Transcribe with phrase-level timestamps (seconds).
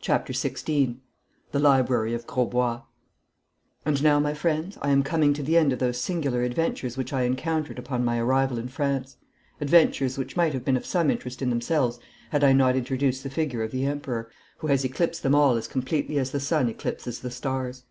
[0.00, 0.96] CHAPTER XVI
[1.52, 2.80] THE LIBRARY OF GROSBOIS
[3.86, 7.12] And now, my friends, I am coming to the end of those singular adventures which
[7.12, 9.16] I encountered upon my arrival in France,
[9.60, 13.30] adventures which might have been of some interest in themselves had I not introduced the
[13.30, 14.28] figure of the Emperor,
[14.58, 17.84] who has eclipsed them all as completely as the sun eclipses the stars.